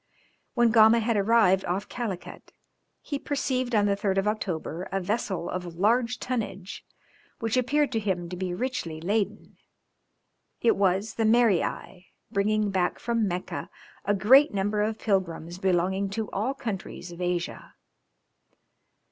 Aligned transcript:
When 0.55 0.71
Gama 0.71 0.99
had 0.99 1.15
arrived 1.15 1.63
off 1.65 1.87
Calicut, 1.87 2.53
he 3.01 3.19
perceived 3.19 3.75
on 3.75 3.85
the 3.85 3.95
3rd 3.95 4.17
of 4.17 4.27
October 4.27 4.89
a 4.91 4.99
vessel 4.99 5.47
of 5.47 5.75
large 5.75 6.17
tonnage, 6.17 6.83
which 7.37 7.55
appeared 7.55 7.91
to 7.91 7.99
him 7.99 8.27
to 8.29 8.35
be 8.35 8.51
richly 8.51 8.99
laden. 8.99 9.57
It 10.59 10.75
was 10.75 11.13
the 11.13 11.23
Merii 11.23 12.07
bringing 12.31 12.71
back 12.71 12.97
from 12.97 13.27
Mecca 13.27 13.69
a 14.03 14.15
great 14.15 14.51
number 14.51 14.81
of 14.81 14.97
pilgrims 14.97 15.59
belonging 15.59 16.09
to 16.17 16.31
all 16.31 16.55
the 16.55 16.63
countries 16.63 17.11
of 17.11 17.21
Asia. 17.21 17.75